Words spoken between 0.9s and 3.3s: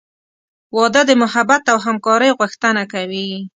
د محبت او همکارۍ غوښتنه کوي.